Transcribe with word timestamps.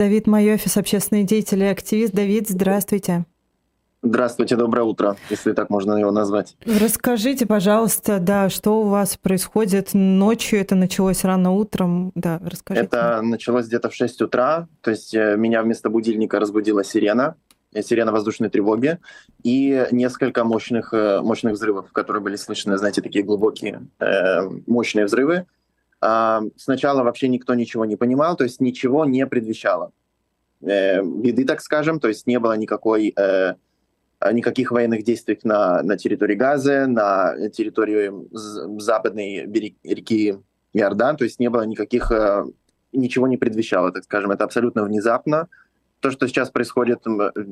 Давид 0.00 0.26
Майофис, 0.26 0.78
общественный 0.78 1.24
деятель 1.24 1.62
и 1.62 1.66
активист. 1.66 2.14
Давид, 2.14 2.48
здравствуйте. 2.48 3.26
Здравствуйте, 4.00 4.56
доброе 4.56 4.84
утро, 4.84 5.18
если 5.28 5.52
так 5.52 5.68
можно 5.68 5.92
его 5.92 6.10
назвать. 6.10 6.56
Расскажите, 6.64 7.44
пожалуйста, 7.44 8.18
да, 8.18 8.48
что 8.48 8.80
у 8.80 8.84
вас 8.84 9.18
происходит 9.18 9.90
ночью? 9.92 10.58
Это 10.58 10.74
началось 10.74 11.22
рано 11.22 11.50
утром, 11.50 12.12
да, 12.14 12.40
расскажите. 12.42 12.86
Это 12.86 13.20
началось 13.20 13.66
где-то 13.66 13.90
в 13.90 13.94
6 13.94 14.22
утра, 14.22 14.68
то 14.80 14.90
есть 14.90 15.14
э, 15.14 15.36
меня 15.36 15.62
вместо 15.62 15.90
будильника 15.90 16.40
разбудила 16.40 16.82
сирена, 16.82 17.34
э, 17.74 17.82
сирена 17.82 18.10
воздушной 18.10 18.48
тревоги 18.48 18.96
и 19.42 19.86
несколько 19.90 20.44
мощных, 20.44 20.94
э, 20.94 21.20
мощных 21.20 21.52
взрывов, 21.52 21.92
которые 21.92 22.22
были 22.22 22.36
слышны, 22.36 22.78
знаете, 22.78 23.02
такие 23.02 23.22
глубокие, 23.22 23.82
мощные 24.66 25.04
взрывы. 25.04 25.44
Сначала 26.00 27.02
вообще 27.02 27.28
никто 27.28 27.54
ничего 27.54 27.84
не 27.84 27.96
понимал, 27.96 28.34
то 28.36 28.44
есть 28.44 28.60
ничего 28.60 29.04
не 29.04 29.26
предвещало 29.26 29.92
беды, 30.62 31.44
так 31.44 31.60
скажем, 31.60 32.00
то 32.00 32.08
есть 32.08 32.26
не 32.26 32.38
было 32.38 32.56
никакой 32.56 33.14
Э, 34.20 34.32
никаких 34.32 34.70
военных 34.70 35.02
действий 35.02 35.38
на, 35.44 35.82
на 35.82 35.96
территории 35.96 36.34
Газы, 36.34 36.86
на 36.86 37.48
территории 37.50 38.12
западной 38.80 39.46
реки 39.82 40.36
Иордан, 40.74 41.16
то 41.16 41.24
есть 41.24 41.40
не 41.40 41.48
было 41.48 41.62
никаких, 41.62 42.12
э, 42.12 42.44
ничего 42.92 43.26
не 43.26 43.38
предвещало, 43.38 43.92
так 43.92 44.04
скажем, 44.04 44.30
это 44.30 44.44
абсолютно 44.44 44.84
внезапно. 44.84 45.48
То, 46.00 46.10
что 46.10 46.26
сейчас 46.26 46.50
происходит, 46.50 47.00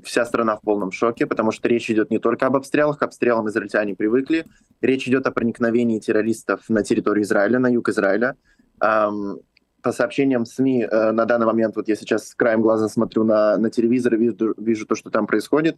вся 0.05 0.25
страна 0.25 0.57
в 0.57 0.63
полном 0.63 0.91
шоке, 0.91 1.27
потому 1.27 1.53
что 1.53 1.69
речь 1.69 1.91
идет 1.91 2.11
не 2.11 2.19
только 2.19 2.47
об 2.47 2.57
обстрелах, 2.57 2.99
к 2.99 3.03
обстрелам 3.03 3.49
израильтяне 3.49 3.95
привыкли, 3.95 4.47
речь 4.81 5.07
идет 5.07 5.27
о 5.27 5.33
проникновении 5.33 5.99
террористов 6.01 6.63
на 6.69 6.83
территорию 6.83 7.25
Израиля, 7.25 7.59
на 7.59 7.69
юг 7.69 7.91
Израиля. 7.91 8.37
По 8.79 9.93
сообщениям 9.93 10.45
СМИ 10.45 10.89
э, 10.91 11.13
на 11.13 11.25
данный 11.25 11.47
момент, 11.47 11.77
вот 11.77 11.87
я 11.87 11.95
сейчас 11.95 12.35
краем 12.35 12.63
глаза 12.63 12.89
смотрю 12.89 13.23
на, 13.23 13.57
на 13.59 13.71
телевизор 13.71 14.15
и 14.15 14.19
вижу, 14.19 14.55
вижу 14.59 14.87
то, 14.87 14.97
что 14.97 15.09
там 15.09 15.29
происходит, 15.29 15.77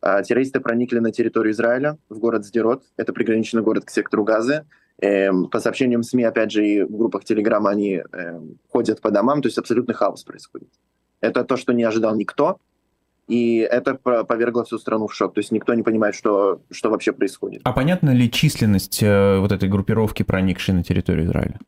а, 0.00 0.22
террористы 0.22 0.60
проникли 0.60 0.98
на 0.98 1.12
территорию 1.12 1.52
Израиля, 1.52 1.98
в 2.08 2.18
город 2.18 2.44
Сдерот, 2.44 2.84
это 2.96 3.12
приграничный 3.12 3.62
город 3.62 3.84
к 3.86 3.90
сектору 3.90 4.22
Газы. 4.22 4.64
Эм, 5.00 5.48
по 5.48 5.60
сообщениям 5.60 6.02
СМИ, 6.02 6.24
опять 6.24 6.50
же, 6.50 6.66
и 6.66 6.82
в 6.82 6.96
группах 6.96 7.24
Телеграм 7.24 7.66
они 7.66 8.02
эм, 8.12 8.58
ходят 8.68 9.00
по 9.00 9.10
домам, 9.10 9.42
то 9.42 9.46
есть 9.46 9.58
абсолютный 9.58 9.94
хаос 9.94 10.24
происходит. 10.24 10.68
Это 11.20 11.44
то, 11.44 11.56
что 11.56 11.72
не 11.72 11.84
ожидал 11.84 12.16
никто, 12.16 12.58
и 13.28 13.58
это 13.58 13.94
повергло 13.94 14.64
всю 14.64 14.78
страну 14.78 15.06
в 15.06 15.14
шок. 15.14 15.34
То 15.34 15.40
есть 15.40 15.52
никто 15.52 15.74
не 15.74 15.82
понимает, 15.82 16.14
что, 16.14 16.62
что 16.70 16.90
вообще 16.90 17.12
происходит. 17.12 17.60
А 17.64 17.72
понятна 17.72 18.10
ли 18.10 18.30
численность 18.30 19.02
э, 19.02 19.38
вот 19.38 19.52
этой 19.52 19.68
группировки, 19.68 20.22
проникшей 20.22 20.74
на 20.74 20.82
территорию 20.82 21.26
Израиля? 21.26 21.58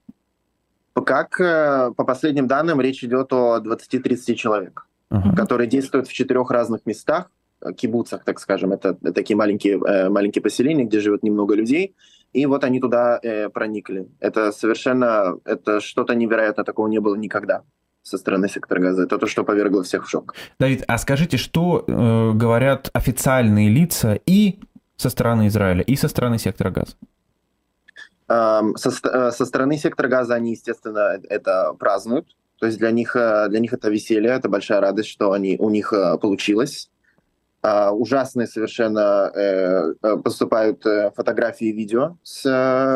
Как 0.95 1.41
э, 1.41 1.93
по 1.97 2.05
последним 2.05 2.47
данным 2.47 2.81
речь 2.81 3.05
идет 3.05 3.33
о 3.33 3.61
20-30 3.61 4.35
человек, 4.35 4.87
uh-huh. 5.11 5.37
которые 5.37 5.69
действуют 5.69 6.09
в 6.09 6.13
четырех 6.13 6.51
разных 6.51 6.87
местах 6.87 7.31
кибуцах, 7.77 8.25
так 8.25 8.41
скажем, 8.41 8.73
это 8.73 8.95
такие 9.13 9.37
маленькие, 9.37 9.79
э, 9.87 10.09
маленькие 10.09 10.43
поселения, 10.43 10.85
где 10.85 11.01
живет 11.01 11.23
немного 11.23 11.55
людей, 11.55 11.95
и 12.33 12.47
вот 12.47 12.65
они 12.65 12.81
туда 12.81 13.19
э, 13.23 13.51
проникли. 13.51 14.09
Это 14.19 14.51
совершенно, 14.53 15.39
это 15.45 15.81
что-то 15.81 16.15
невероятное, 16.15 16.65
такого 16.65 16.89
не 16.89 17.01
было 17.01 17.17
никогда 17.17 17.63
со 18.03 18.19
стороны 18.19 18.49
сектора 18.49 18.81
газа. 18.81 19.03
Это 19.03 19.19
то, 19.19 19.27
что 19.27 19.45
повергло 19.45 19.83
всех 19.83 20.07
в 20.07 20.11
шок. 20.11 20.35
Давид, 20.59 20.85
а 20.89 20.99
скажите, 20.99 21.37
что 21.37 21.85
э, 21.87 22.33
говорят 22.35 22.91
официальные 22.93 23.69
лица 23.69 24.19
и 24.27 24.61
со 24.97 25.11
стороны 25.11 25.49
Израиля, 25.49 25.83
и 25.83 25.97
со 25.97 26.09
стороны 26.09 26.39
сектора 26.39 26.71
газа? 26.71 26.93
Эм, 28.29 28.77
со, 28.77 28.91
э, 28.91 29.31
со 29.33 29.45
стороны 29.45 29.77
сектора 29.77 30.09
газа 30.09 30.35
они, 30.35 30.53
естественно, 30.53 31.21
это 31.29 31.75
празднуют. 31.79 32.37
То 32.59 32.67
есть 32.67 32.79
для 32.79 32.91
них, 32.91 33.17
э, 33.17 33.49
для 33.49 33.61
них 33.61 33.73
это 33.73 33.91
веселье, 33.91 34.31
это 34.31 34.49
большая 34.49 34.81
радость, 34.81 35.09
что 35.09 35.33
они, 35.33 35.57
у 35.59 35.71
них 35.71 35.93
получилось. 36.21 36.91
Uh, 37.63 37.91
ужасные 37.91 38.47
совершенно 38.47 39.31
uh, 39.37 40.23
поступают 40.23 40.87
uh, 40.87 41.13
фотографии 41.15 41.67
и 41.67 41.73
видео 41.73 42.17
с, 42.23 42.41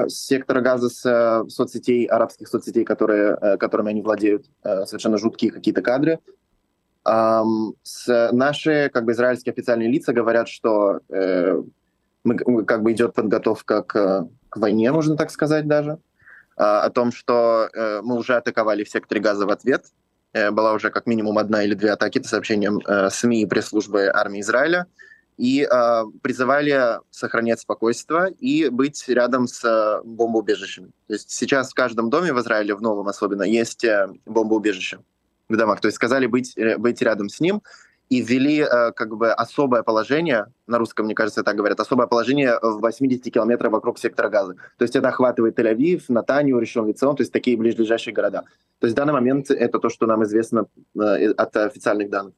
с 0.08 0.26
сектора 0.26 0.62
газа, 0.62 0.88
с 0.88 1.44
соцсетей, 1.50 2.06
арабских 2.06 2.48
соцсетей, 2.48 2.82
которые, 2.82 3.58
которыми 3.58 3.90
они 3.90 4.00
владеют, 4.00 4.46
совершенно 4.62 5.18
жуткие 5.18 5.52
какие-то 5.52 5.82
кадры. 5.82 6.18
С, 7.04 8.30
наши 8.32 8.90
как 8.90 9.04
бы 9.04 9.12
израильские 9.12 9.52
официальные 9.52 9.90
лица 9.90 10.14
говорят, 10.14 10.48
что 10.48 11.00
мы, 12.24 12.64
как 12.64 12.82
бы 12.82 12.92
идет 12.92 13.12
подготовка 13.12 13.82
к, 13.82 14.28
к 14.48 14.56
войне, 14.56 14.90
можно 14.92 15.18
так 15.18 15.30
сказать 15.30 15.68
даже, 15.68 15.98
о 16.56 16.88
том, 16.88 17.12
что 17.12 17.68
мы 18.02 18.16
уже 18.16 18.36
атаковали 18.36 18.84
в 18.84 18.88
секторе 18.88 19.20
газа 19.20 19.44
в 19.44 19.50
ответ, 19.50 19.84
Э, 19.84 20.03
была 20.50 20.72
уже 20.72 20.90
как 20.90 21.06
минимум 21.06 21.38
одна 21.38 21.62
или 21.64 21.74
две 21.74 21.92
атаки 21.92 22.18
по 22.18 22.28
сообщениям 22.28 22.80
э, 22.80 23.10
СМИ 23.10 23.42
и 23.42 23.46
пресс-службы 23.46 24.10
армии 24.12 24.40
Израиля, 24.40 24.86
и 25.36 25.66
э, 25.68 26.02
призывали 26.22 27.00
сохранять 27.10 27.60
спокойствие 27.60 28.32
и 28.38 28.68
быть 28.68 29.04
рядом 29.08 29.46
с 29.46 29.64
э, 29.64 30.02
бомбоубежищами. 30.04 30.90
То 31.08 31.14
есть 31.14 31.30
сейчас 31.30 31.70
в 31.70 31.74
каждом 31.74 32.10
доме 32.10 32.32
в 32.32 32.40
Израиле, 32.40 32.74
в 32.74 32.82
новом 32.82 33.08
особенно, 33.08 33.42
есть 33.42 33.84
э, 33.84 34.08
бомбоубежище 34.26 35.00
в 35.48 35.56
домах. 35.56 35.80
То 35.80 35.88
есть 35.88 35.96
сказали 35.96 36.26
быть, 36.26 36.56
э, 36.56 36.78
быть 36.78 37.02
рядом 37.02 37.28
с 37.28 37.40
ним 37.40 37.62
и 38.10 38.20
ввели 38.20 38.60
э, 38.60 38.92
как 38.92 39.16
бы 39.16 39.32
особое 39.32 39.82
положение, 39.82 40.46
на 40.66 40.78
русском, 40.78 41.06
мне 41.06 41.14
кажется, 41.14 41.42
так 41.42 41.56
говорят, 41.56 41.80
особое 41.80 42.06
положение 42.06 42.58
в 42.60 42.80
80 42.80 43.32
километрах 43.32 43.72
вокруг 43.72 43.98
сектора 43.98 44.28
газа. 44.28 44.54
То 44.78 44.82
есть 44.82 44.96
это 44.96 45.08
охватывает 45.08 45.58
Тель-Авив, 45.58 46.02
Натанию, 46.08 46.58
Решон 46.58 46.86
Лицеон, 46.86 47.16
то 47.16 47.22
есть 47.22 47.32
такие 47.32 47.56
ближайшие 47.56 48.14
города. 48.14 48.44
То 48.78 48.86
есть 48.86 48.94
в 48.94 48.96
данный 48.96 49.12
момент 49.12 49.50
это 49.50 49.78
то, 49.78 49.88
что 49.88 50.06
нам 50.06 50.22
известно 50.24 50.66
э, 50.98 51.30
от 51.32 51.56
официальных 51.56 52.10
данных. 52.10 52.34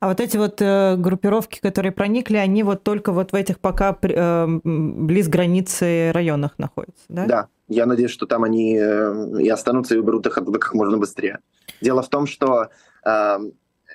А 0.00 0.08
вот 0.08 0.20
эти 0.20 0.36
вот 0.36 0.60
э, 0.60 0.96
группировки, 0.96 1.60
которые 1.60 1.92
проникли, 1.92 2.36
они 2.36 2.62
вот 2.62 2.82
только 2.82 3.12
вот 3.12 3.32
в 3.32 3.34
этих 3.34 3.60
пока 3.60 3.96
э, 4.02 4.46
близ 4.64 5.28
границы 5.28 6.10
районах 6.12 6.58
находятся, 6.58 7.04
да? 7.08 7.26
Да, 7.26 7.48
я 7.68 7.86
надеюсь, 7.86 8.10
что 8.10 8.26
там 8.26 8.42
они 8.44 8.76
э, 8.76 9.40
и 9.40 9.48
останутся 9.48 9.94
и 9.94 9.98
уберут 9.98 10.26
их 10.26 10.36
оттуда 10.38 10.58
как 10.58 10.74
можно 10.74 10.96
быстрее. 10.96 11.38
Дело 11.80 12.02
в 12.02 12.08
том, 12.08 12.26
что 12.26 12.68
э, 13.04 13.38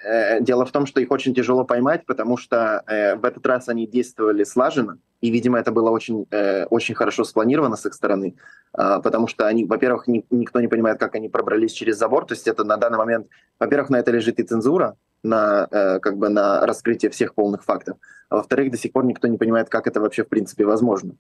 Э, 0.06 0.40
дело 0.40 0.66
в 0.66 0.72
том, 0.72 0.86
что 0.86 1.02
их 1.02 1.10
очень 1.10 1.34
тяжело 1.34 1.66
поймать, 1.66 2.06
потому 2.06 2.38
что 2.38 2.84
э, 2.86 3.16
в 3.16 3.26
этот 3.26 3.46
раз 3.48 3.70
они 3.70 3.88
действовали 3.88 4.44
слаженно, 4.44 5.00
и, 5.22 5.32
видимо, 5.32 5.58
это 5.58 5.72
было 5.72 5.90
очень, 5.90 6.28
э, 6.30 6.66
очень 6.66 6.94
хорошо 6.94 7.24
спланировано 7.24 7.76
с 7.76 7.86
их 7.88 7.94
стороны, 7.96 8.36
э, 8.78 9.00
потому 9.04 9.28
что 9.28 9.48
они, 9.48 9.66
во-первых, 9.66 10.08
ни, 10.08 10.24
никто 10.30 10.62
не 10.62 10.68
понимает, 10.68 11.00
как 11.00 11.16
они 11.16 11.28
пробрались 11.28 11.72
через 11.72 11.98
забор, 11.98 12.26
то 12.26 12.36
есть 12.36 12.48
это 12.48 12.64
на 12.64 12.78
данный 12.78 13.00
момент, 13.00 13.28
во-первых, 13.60 13.90
на 13.90 13.96
это 13.98 14.12
лежит 14.12 14.40
и 14.40 14.44
цензура, 14.44 14.96
на, 15.24 15.68
э, 15.72 16.00
как 16.00 16.18
бы 16.18 16.30
на 16.30 16.66
раскрытие 16.68 17.10
всех 17.10 17.34
полных 17.34 17.64
фактов, 17.64 17.98
а 18.30 18.36
во-вторых, 18.36 18.72
до 18.72 18.78
сих 18.78 18.92
пор 18.92 19.06
никто 19.06 19.28
не 19.28 19.38
понимает, 19.38 19.70
как 19.70 19.88
это 19.88 20.00
вообще 20.02 20.24
в 20.24 20.30
принципе 20.30 20.66
возможно. 20.66 21.16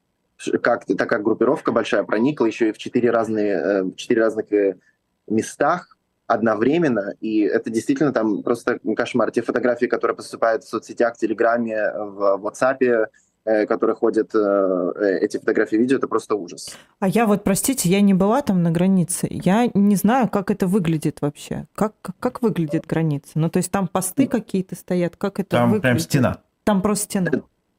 Как, 0.62 0.86
так 0.86 1.10
как 1.10 1.24
группировка 1.24 1.72
большая 1.72 2.04
проникла 2.04 2.46
еще 2.46 2.70
и 2.70 2.72
в 2.72 2.78
четыре 2.78 3.10
разные, 3.10 3.54
э, 3.54 3.84
в 3.84 3.96
четыре 3.96 4.22
разных 4.22 4.52
э, 4.54 4.76
местах, 5.28 5.95
одновременно, 6.28 7.14
и 7.22 7.42
это 7.42 7.70
действительно 7.70 8.12
там 8.12 8.44
просто 8.44 8.80
кошмар. 8.96 9.32
Те 9.32 9.42
фотографии, 9.42 9.86
которые 9.86 10.16
поступают 10.16 10.64
в 10.64 10.70
соцсетях, 10.70 11.16
в 11.16 11.20
Телеграме, 11.20 11.92
в 11.94 12.42
WhatsApp, 12.44 13.08
э, 13.46 13.66
которые 13.68 13.96
ходят, 13.96 14.34
э, 14.34 14.40
э, 14.40 15.20
эти 15.20 15.38
фотографии, 15.38 15.76
видео, 15.76 15.98
это 15.98 16.08
просто 16.08 16.36
ужас. 16.36 16.76
А 17.00 17.08
я 17.08 17.28
вот, 17.28 17.44
простите, 17.44 17.90
я 17.90 18.02
не 18.02 18.14
была 18.14 18.42
там 18.42 18.64
на 18.64 18.72
границе. 18.72 19.28
Я 19.30 19.70
не 19.74 19.96
знаю, 19.96 20.28
как 20.30 20.50
это 20.50 20.66
выглядит 20.66 21.22
вообще. 21.22 21.68
Как, 21.76 21.94
как, 22.02 22.16
как 22.20 22.42
выглядит 22.42 22.88
граница? 22.88 23.34
Ну, 23.36 23.50
то 23.50 23.58
есть 23.58 23.72
там 23.72 23.88
посты 23.88 24.28
какие-то 24.28 24.76
стоят, 24.76 25.16
как 25.16 25.40
это 25.40 25.50
там 25.50 25.70
выглядит? 25.70 25.84
прям 25.84 26.00
стена. 26.00 26.38
Там 26.64 26.82
просто 26.82 27.06
стена. 27.06 27.32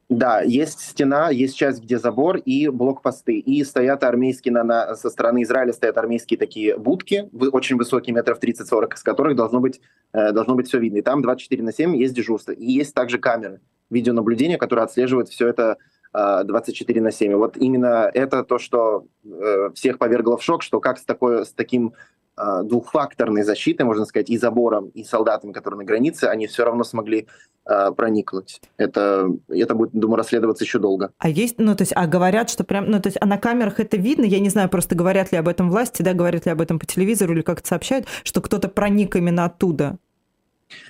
Да, 0.09 0.39
есть 0.41 0.79
стена, 0.79 1.31
есть 1.31 1.57
часть, 1.57 1.83
где 1.83 1.99
забор 1.99 2.37
и 2.37 2.69
блокпосты. 2.69 3.39
И 3.39 3.61
стоят 3.65 4.05
армейские, 4.05 4.53
на, 4.53 4.63
на, 4.63 4.95
со 4.95 5.09
стороны 5.09 5.43
Израиля 5.43 5.73
стоят 5.73 5.97
армейские 5.97 6.37
такие 6.37 6.77
будки, 6.77 7.29
очень 7.51 7.75
высокие, 7.75 8.15
метров 8.15 8.39
30-40, 8.41 8.95
с 8.95 9.03
которых 9.03 9.35
должно 9.35 9.59
быть, 9.59 9.81
э, 10.13 10.31
должно 10.31 10.55
быть 10.55 10.67
все 10.67 10.79
видно. 10.79 10.99
И 10.99 11.01
там 11.01 11.21
24 11.21 11.61
на 11.61 11.73
7 11.73 11.97
есть 11.97 12.13
дежурство. 12.13 12.53
И 12.53 12.71
есть 12.71 12.93
также 12.93 13.17
камеры 13.17 13.59
видеонаблюдения, 13.89 14.57
которые 14.57 14.85
отслеживают 14.85 15.27
все 15.27 15.47
это 15.47 15.77
24 16.13 16.99
э, 16.99 17.03
на 17.03 17.11
7. 17.11 17.31
И 17.33 17.35
вот 17.35 17.57
именно 17.57 18.09
это 18.13 18.43
то, 18.43 18.59
что 18.59 19.07
э, 19.25 19.71
всех 19.75 19.97
повергло 19.97 20.37
в 20.37 20.43
шок, 20.43 20.63
что 20.63 20.79
как 20.79 20.99
с, 20.99 21.03
такой, 21.03 21.45
с 21.45 21.51
таким 21.51 21.93
двухфакторной 22.37 23.43
защитой, 23.43 23.81
можно 23.81 24.05
сказать, 24.05 24.29
и 24.29 24.37
забором, 24.37 24.89
и 24.89 25.03
солдатами, 25.03 25.51
которые 25.51 25.79
на 25.79 25.83
границе, 25.85 26.25
они 26.25 26.45
все 26.45 26.65
равно 26.65 26.83
смогли 26.83 27.27
э, 27.65 27.91
проникнуть. 27.91 28.61
Это, 28.77 29.29
это 29.49 29.73
будет, 29.73 29.91
думаю, 29.93 30.17
расследоваться 30.17 30.63
еще 30.63 30.77
долго. 30.77 31.11
А 31.17 31.29
есть, 31.29 31.55
ну, 31.57 31.75
то 31.75 31.81
есть, 31.81 31.93
а 31.95 32.05
говорят, 32.05 32.49
что 32.49 32.63
прям, 32.63 32.91
ну, 32.91 33.01
то 33.01 33.07
есть, 33.07 33.17
а 33.19 33.25
на 33.25 33.37
камерах 33.37 33.79
это 33.79 33.97
видно, 33.97 34.25
я 34.25 34.39
не 34.39 34.49
знаю, 34.49 34.69
просто 34.69 34.95
говорят 34.95 35.31
ли 35.31 35.37
об 35.37 35.47
этом 35.47 35.71
власти, 35.71 36.03
да, 36.03 36.13
говорят 36.13 36.45
ли 36.45 36.51
об 36.51 36.61
этом 36.61 36.77
по 36.77 36.85
телевизору 36.85 37.33
или 37.33 37.41
как-то 37.41 37.67
сообщают, 37.67 38.05
что 38.23 38.41
кто-то 38.41 38.69
проник 38.69 39.15
именно 39.15 39.45
оттуда? 39.45 39.97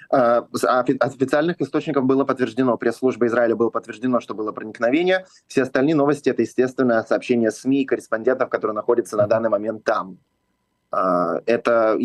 От 0.09 0.89
официальных 0.99 1.61
источников 1.61 2.05
было 2.05 2.25
подтверждено, 2.25 2.77
пресс-служба 2.77 3.27
Израиля 3.27 3.55
было 3.55 3.69
подтверждено, 3.69 4.19
что 4.19 4.33
было 4.33 4.51
проникновение. 4.51 5.25
Все 5.47 5.63
остальные 5.63 5.95
новости— 5.95 6.29
это, 6.31 6.41
естественно, 6.41 7.05
сообщения 7.07 7.51
СМИ 7.51 7.83
и 7.83 7.85
корреспондентов, 7.85 8.49
которые 8.49 8.73
находятся 8.75 9.17
на 9.17 9.27
данный 9.27 9.49
момент 9.49 9.83
там. 9.83 10.17
А, 10.91 11.41
это 11.45 11.97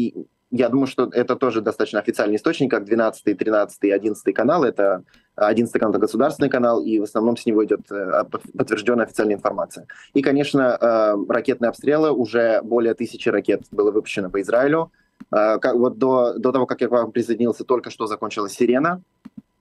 я 0.52 0.68
думаю, 0.68 0.86
что 0.86 1.08
это 1.10 1.34
тоже 1.34 1.62
достаточно 1.62 1.98
официальный 1.98 2.36
источник, 2.36 2.70
как 2.70 2.84
12, 2.84 3.38
13 3.38 3.84
и 3.84 3.90
11 3.90 4.34
канал. 4.34 4.64
Это 4.64 5.02
11 5.34 5.72
канал– 5.72 5.90
это 5.92 6.00
государственный 6.00 6.50
канал, 6.50 6.84
и 6.84 6.98
в 6.98 7.04
основном 7.04 7.38
с 7.38 7.46
него 7.46 7.64
идет 7.64 7.90
э, 7.90 8.24
подтвержденная 8.56 9.06
официальная 9.06 9.36
информация. 9.36 9.86
И, 10.12 10.20
конечно, 10.20 10.76
э, 10.78 11.16
ракетные 11.26 11.70
обстрелы. 11.70 12.10
Уже 12.10 12.60
более 12.62 12.92
тысячи 12.92 13.30
ракет 13.30 13.62
было 13.70 13.90
выпущено 13.90 14.28
по 14.28 14.42
Израилю. 14.42 14.92
Э, 15.34 15.56
вот 15.72 15.96
до, 15.96 16.34
до 16.34 16.52
того, 16.52 16.66
как 16.66 16.82
я 16.82 16.88
к 16.88 16.90
вам 16.90 17.12
присоединился, 17.12 17.64
только 17.64 17.88
что 17.88 18.06
закончилась 18.06 18.52
«Сирена». 18.52 19.02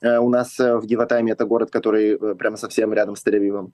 У 0.01 0.29
нас 0.29 0.57
в 0.57 0.83
Гиватайме 0.87 1.33
это 1.33 1.45
город, 1.45 1.69
который 1.69 2.17
прямо 2.35 2.57
совсем 2.57 2.91
рядом 2.91 3.15
с 3.15 3.23
Тель-Авивом. 3.23 3.69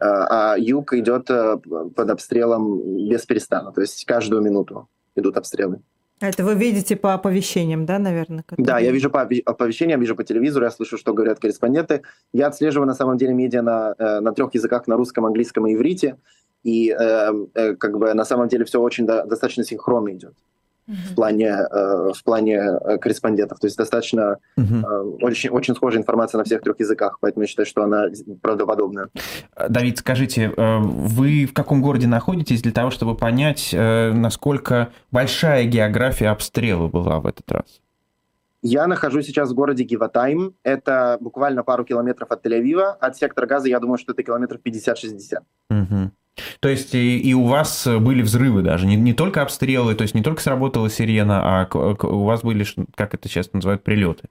А 0.00 0.56
юг 0.56 0.92
идет 0.94 1.26
под 1.26 2.10
обстрелом 2.10 3.08
без 3.08 3.26
перестана, 3.26 3.72
то 3.72 3.80
есть 3.80 4.04
каждую 4.04 4.42
минуту 4.42 4.88
идут 5.16 5.36
обстрелы. 5.36 5.80
Это 6.20 6.44
вы 6.44 6.54
видите 6.54 6.96
по 6.96 7.14
оповещениям, 7.14 7.86
да, 7.86 7.98
наверное? 7.98 8.42
Которые... 8.42 8.66
Да, 8.66 8.78
я 8.78 8.90
вижу 8.90 9.08
по 9.08 9.22
оповещениям, 9.22 10.00
вижу 10.00 10.16
по 10.16 10.24
телевизору, 10.24 10.64
я 10.64 10.70
слышу, 10.70 10.98
что 10.98 11.14
говорят 11.14 11.38
корреспонденты. 11.38 12.02
Я 12.32 12.48
отслеживаю 12.48 12.88
на 12.88 12.94
самом 12.94 13.18
деле 13.18 13.34
медиа 13.34 13.62
на, 13.62 13.94
э, 13.96 14.20
на 14.20 14.32
трех 14.32 14.52
языках, 14.54 14.88
на 14.88 14.96
русском, 14.96 15.26
английском 15.26 15.66
и 15.68 15.74
иврите. 15.74 16.16
И 16.64 16.90
э, 16.90 17.32
э, 17.54 17.74
как 17.76 17.98
бы 17.98 18.14
на 18.14 18.24
самом 18.24 18.48
деле 18.48 18.64
все 18.64 18.80
очень 18.80 19.06
да, 19.06 19.24
достаточно 19.26 19.62
синхронно 19.62 20.10
идет 20.10 20.34
в 20.88 21.14
плане, 21.14 21.46
э, 21.46 22.12
в 22.14 22.24
плане 22.24 22.56
э, 22.56 22.98
корреспондентов. 22.98 23.60
То 23.60 23.66
есть 23.66 23.76
достаточно 23.76 24.38
угу. 24.56 25.18
очень, 25.22 25.50
очень 25.50 25.74
схожая 25.74 26.00
информация 26.00 26.38
на 26.38 26.44
всех 26.44 26.62
трех 26.62 26.80
языках, 26.80 27.18
поэтому 27.20 27.42
я 27.42 27.46
считаю, 27.46 27.66
что 27.66 27.82
она 27.82 28.06
правдоподобная. 28.42 29.08
Давид, 29.68 29.98
скажите, 29.98 30.52
вы 30.56 31.46
в 31.46 31.52
каком 31.52 31.82
городе 31.82 32.06
находитесь 32.06 32.62
для 32.62 32.72
того, 32.72 32.90
чтобы 32.90 33.14
понять, 33.16 33.70
насколько 33.72 34.88
большая 35.10 35.64
география 35.64 36.28
обстрела 36.28 36.88
была 36.88 37.20
в 37.20 37.26
этот 37.26 37.50
раз? 37.50 37.80
Я 38.62 38.86
нахожусь 38.88 39.26
сейчас 39.26 39.50
в 39.50 39.54
городе 39.54 39.84
Гиватайм. 39.84 40.54
Это 40.64 41.16
буквально 41.20 41.62
пару 41.62 41.84
километров 41.84 42.30
от 42.30 42.44
Тель-Авива. 42.44 42.96
От 43.00 43.16
сектора 43.16 43.46
газа, 43.46 43.68
я 43.68 43.78
думаю, 43.78 43.98
что 43.98 44.12
это 44.12 44.22
километров 44.24 44.60
50-60. 44.64 45.38
Угу. 45.70 46.10
То 46.60 46.68
есть 46.68 46.94
и, 46.94 47.18
и 47.18 47.34
у 47.34 47.44
вас 47.44 47.86
были 48.00 48.22
взрывы 48.22 48.62
даже, 48.62 48.86
не, 48.86 48.96
не 48.96 49.14
только 49.14 49.42
обстрелы, 49.42 49.94
то 49.94 50.02
есть 50.02 50.14
не 50.14 50.22
только 50.22 50.40
сработала 50.42 50.90
сирена, 50.90 51.62
а 51.62 51.68
у 51.74 52.24
вас 52.24 52.42
были, 52.42 52.64
как 52.94 53.14
это 53.14 53.28
сейчас 53.28 53.52
называют, 53.52 53.82
прилеты? 53.82 54.28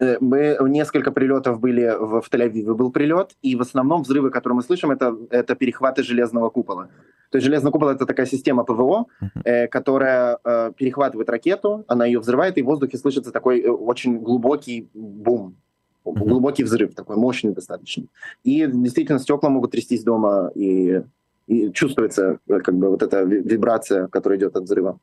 Э, 0.00 0.16
мы, 0.20 0.56
несколько 0.68 1.12
прилетов 1.12 1.60
были 1.60 1.94
в, 1.98 2.22
в 2.22 2.28
Тель-Авиве, 2.32 2.74
был 2.74 2.90
прилет, 2.90 3.36
и 3.42 3.54
в 3.54 3.60
основном 3.60 4.02
взрывы, 4.02 4.30
которые 4.30 4.56
мы 4.56 4.62
слышим, 4.62 4.90
это, 4.90 5.16
это 5.30 5.54
перехваты 5.54 6.02
железного 6.02 6.48
купола. 6.50 6.88
То 7.30 7.36
есть 7.36 7.46
железный 7.46 7.70
купол— 7.70 7.88
это 7.90 8.06
такая 8.06 8.26
система 8.26 8.64
ПВО, 8.64 9.06
uh-huh. 9.22 9.28
э, 9.44 9.68
которая 9.68 10.38
э, 10.42 10.72
перехватывает 10.76 11.30
ракету, 11.30 11.84
она 11.86 12.06
ее 12.06 12.18
взрывает, 12.18 12.58
и 12.58 12.62
в 12.62 12.66
воздухе 12.66 12.96
слышится 12.96 13.30
такой 13.30 13.60
э, 13.60 13.70
очень 13.70 14.18
глубокий 14.18 14.88
бум, 14.94 15.56
uh-huh. 16.04 16.14
глубокий 16.14 16.64
взрыв, 16.64 16.94
такой 16.94 17.16
мощный 17.16 17.52
достаточно. 17.52 18.04
И 18.42 18.66
действительно 18.66 19.18
стекла 19.18 19.50
могут 19.50 19.72
трястись 19.72 20.02
дома, 20.02 20.50
и 20.54 21.02
и 21.50 21.72
чувствуется 21.72 22.38
э, 22.48 22.60
как 22.60 22.74
бы 22.76 22.88
вот 22.90 23.02
эта 23.02 23.22
вибрация, 23.22 24.06
которая 24.06 24.38
идет 24.38 24.56
от 24.56 24.64
взрыва. 24.64 24.98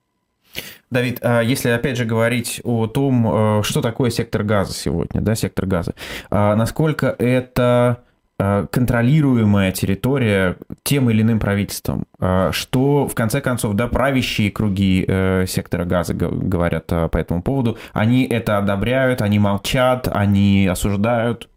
Давид, 0.89 1.19
а 1.21 1.41
если 1.41 1.69
опять 1.69 1.97
же 1.97 2.05
говорить 2.05 2.61
о 2.63 2.87
том, 2.87 3.59
э, 3.59 3.63
что 3.63 3.81
такое 3.81 4.09
сектор 4.09 4.43
газа 4.43 4.73
сегодня, 4.73 5.21
да, 5.21 5.35
сектор 5.35 5.65
газа, 5.65 5.93
а 6.29 6.55
насколько 6.55 7.13
это 7.19 8.03
э, 8.39 8.65
контролируемая 8.71 9.73
территория 9.73 10.55
тем 10.83 11.09
или 11.09 11.21
иным 11.21 11.39
правительством, 11.39 12.05
что, 12.51 13.07
в 13.07 13.13
конце 13.13 13.41
концов, 13.41 13.73
да, 13.73 13.87
правящие 13.87 14.49
круги 14.49 15.05
сектора 15.47 15.83
газа 15.83 16.13
говорят 16.13 16.87
по 16.87 17.17
этому 17.17 17.41
поводу, 17.41 17.77
они 17.91 18.25
это 18.25 18.57
одобряют, 18.57 19.21
они 19.21 19.37
молчат, 19.37 20.07
они 20.09 20.65
осуждают? 20.71 21.49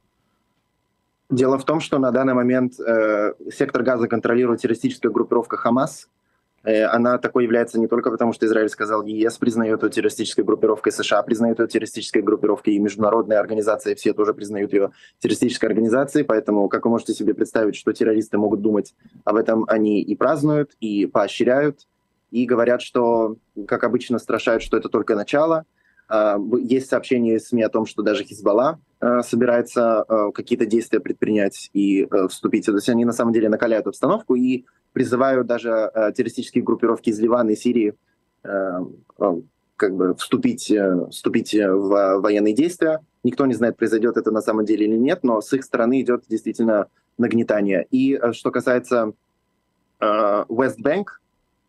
Дело 1.30 1.58
в 1.58 1.64
том, 1.64 1.80
что 1.80 1.98
на 1.98 2.10
данный 2.10 2.34
момент 2.34 2.80
э, 2.80 3.34
сектор 3.52 3.84
газа 3.84 4.08
контролирует 4.08 4.60
террористическая 4.60 5.12
группировка 5.12 5.56
Хамас. 5.56 6.08
Э, 6.64 6.86
она 6.86 7.18
такой 7.18 7.44
является 7.44 7.78
не 7.78 7.86
только 7.86 8.10
потому, 8.10 8.32
что 8.32 8.46
Израиль 8.46 8.68
сказал, 8.68 9.04
ЕС 9.04 9.38
признает 9.38 9.82
ее 9.84 9.90
террористической 9.90 10.42
группировкой, 10.42 10.90
США 10.90 11.22
признают 11.22 11.60
ее 11.60 11.68
террористической 11.68 12.22
группировкой, 12.22 12.74
и 12.74 12.78
международные 12.80 13.38
организации 13.38 13.94
все 13.94 14.12
тоже 14.12 14.34
признают 14.34 14.72
ее 14.72 14.90
террористической 15.20 15.68
организацией. 15.68 16.24
Поэтому, 16.24 16.68
как 16.68 16.84
вы 16.84 16.90
можете 16.90 17.14
себе 17.14 17.32
представить, 17.32 17.76
что 17.76 17.92
террористы 17.92 18.36
могут 18.36 18.60
думать 18.60 18.94
об 19.24 19.36
этом, 19.36 19.64
они 19.68 20.02
и 20.02 20.16
празднуют, 20.16 20.72
и 20.80 21.06
поощряют, 21.06 21.86
и 22.32 22.44
говорят, 22.44 22.82
что, 22.82 23.36
как 23.68 23.84
обычно, 23.84 24.18
страшают, 24.18 24.64
что 24.64 24.76
это 24.76 24.88
только 24.88 25.14
начало– 25.14 25.64
а, 26.10 26.38
есть 26.58 26.88
сообщения 26.88 27.36
из 27.36 27.46
СМИ 27.46 27.62
о 27.62 27.68
том, 27.68 27.86
что 27.86 28.02
даже 28.02 28.24
Хизбалла 28.24 28.80
собирается 29.22 30.02
а, 30.02 30.30
какие-то 30.30 30.66
действия 30.66 31.00
предпринять 31.00 31.70
и 31.72 32.06
вступить. 32.28 32.66
То 32.66 32.74
есть 32.74 32.88
они 32.88 33.04
на 33.04 33.12
самом 33.12 33.32
деле 33.32 33.48
накаляют 33.48 33.86
обстановку 33.86 34.34
и 34.34 34.64
призывают 34.92 35.46
даже 35.46 35.90
террористические 36.16 36.64
группировки 36.64 37.10
из 37.10 37.18
Ливана 37.20 37.50
и 37.50 37.56
Сирии 37.56 37.94
как 38.42 39.94
бы 39.94 40.14
вступить, 40.16 40.70
вступить 41.10 41.54
в 41.54 42.18
военные 42.20 42.52
действия. 42.52 43.00
Никто 43.22 43.46
не 43.46 43.54
знает, 43.54 43.76
произойдет 43.76 44.16
это 44.16 44.30
на 44.30 44.42
самом 44.42 44.64
деле 44.64 44.86
или 44.86 44.96
нет, 44.96 45.20
но 45.22 45.40
с 45.40 45.52
их 45.52 45.64
стороны 45.64 46.00
идет 46.02 46.24
действительно 46.28 46.88
нагнетание. 47.16 47.86
И 47.90 48.20
что 48.32 48.50
касается 48.50 49.12
Вестбанк, 50.00 51.20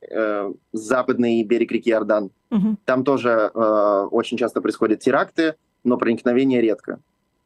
э, 0.10 0.54
западный 0.72 1.44
берег 1.44 1.72
реки 1.72 1.90
Иордан. 1.90 2.32
Угу. 2.50 2.78
Там 2.86 3.04
тоже 3.04 3.52
э, 3.54 4.08
очень 4.12 4.38
часто 4.38 4.62
происходят 4.62 5.00
теракты, 5.00 5.56
но 5.84 5.98
проникновение 5.98 6.62
редко. 6.62 7.00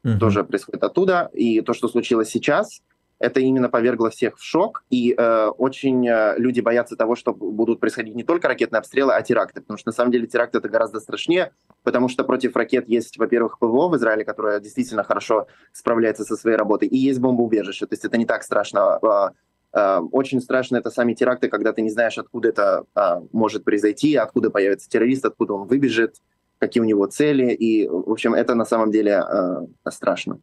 Угу. 0.06 0.20
Тоже 0.20 0.44
происходит 0.44 0.84
оттуда. 0.84 1.30
И 1.34 1.62
то, 1.62 1.74
что 1.74 1.88
случилось 1.88 2.30
сейчас, 2.30 2.82
это 3.18 3.40
именно 3.40 3.70
повергло 3.70 4.10
всех 4.10 4.38
в 4.38 4.44
шок, 4.44 4.84
и 4.90 5.16
э, 5.18 5.48
очень 5.58 6.08
э, 6.08 6.36
люди 6.38 6.60
боятся 6.60 6.96
того, 6.96 7.16
что 7.16 7.34
будут 7.34 7.80
происходить 7.80 8.14
не 8.14 8.24
только 8.24 8.48
ракетные 8.48 8.80
обстрелы, 8.80 9.14
а 9.14 9.22
теракты, 9.22 9.62
потому 9.62 9.78
что 9.78 9.90
на 9.90 9.94
самом 9.94 10.12
деле 10.12 10.28
теракты 10.28 10.58
это 10.58 10.68
гораздо 10.68 11.00
страшнее, 11.00 11.54
потому 11.84 12.10
что 12.10 12.26
против 12.26 12.56
ракет 12.58 12.90
есть, 12.90 13.18
во-первых, 13.18 13.58
ПВО 13.58 13.88
в 13.88 13.96
Израиле, 13.96 14.26
которое 14.26 14.60
действительно 14.60 15.04
хорошо 15.06 15.48
справляется 15.72 16.26
со 16.26 16.36
своей 16.36 16.58
работой, 16.58 16.90
и 16.90 16.98
есть 16.98 17.20
бомбоубежище, 17.20 17.86
то 17.86 17.94
есть 17.94 18.04
это 18.04 18.18
не 18.18 18.26
так 18.26 18.44
страшно. 18.44 19.00
Э, 19.02 19.30
Э, 19.76 20.00
очень 20.12 20.40
страшно 20.40 20.78
это 20.78 20.90
сами 20.90 21.14
теракты, 21.14 21.50
когда 21.50 21.74
ты 21.74 21.82
не 21.82 21.90
знаешь, 21.90 22.18
откуда 22.18 22.48
это 22.48 22.86
а, 22.96 23.22
может 23.34 23.66
произойти, 23.66 24.16
откуда 24.16 24.50
появится 24.50 24.90
террорист, 24.90 25.26
откуда 25.26 25.54
он 25.54 25.68
выбежит, 25.68 26.16
какие 26.60 26.82
у 26.82 26.86
него 26.86 27.06
цели. 27.08 27.54
И, 27.54 27.88
в 27.88 28.12
общем, 28.12 28.34
это 28.34 28.56
на 28.56 28.66
самом 28.66 28.92
деле 28.92 29.18
а, 29.18 29.66
страшно. 29.90 30.40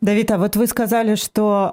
Давид, 0.00 0.30
а 0.30 0.38
вот 0.38 0.56
вы 0.56 0.66
сказали, 0.66 1.14
что 1.14 1.70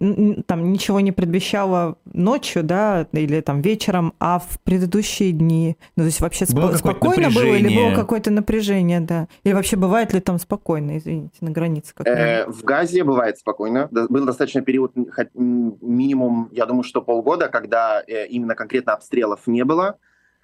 э, 0.00 0.42
там 0.46 0.72
ничего 0.72 1.00
не 1.00 1.12
предвещало 1.12 1.98
ночью, 2.12 2.62
да, 2.62 3.06
или 3.12 3.40
там 3.40 3.60
вечером, 3.60 4.14
а 4.18 4.38
в 4.38 4.58
предыдущие 4.62 5.32
дни, 5.32 5.76
ну 5.96 6.04
то 6.04 6.06
есть 6.06 6.20
вообще 6.20 6.46
было 6.50 6.72
сп- 6.72 6.78
спокойно 6.78 7.30
было 7.30 7.54
или 7.54 7.76
было 7.76 7.94
какое-то 7.94 8.30
напряжение, 8.30 9.00
да? 9.00 9.28
Или 9.42 9.52
вообще 9.52 9.76
бывает 9.76 10.14
ли 10.14 10.20
там 10.20 10.38
спокойно, 10.38 10.96
извините, 10.96 11.36
на 11.40 11.50
границе? 11.50 11.92
Как 11.94 12.06
э, 12.06 12.46
в 12.46 12.64
Газе 12.64 13.04
бывает 13.04 13.38
спокойно. 13.38 13.88
Был 13.90 14.24
достаточно 14.24 14.62
период, 14.62 14.92
минимум, 15.34 16.48
я 16.52 16.66
думаю, 16.66 16.84
что 16.84 17.02
полгода, 17.02 17.48
когда 17.48 18.02
э, 18.06 18.26
именно 18.28 18.54
конкретно 18.54 18.94
обстрелов 18.94 19.46
не 19.46 19.64
было, 19.64 19.98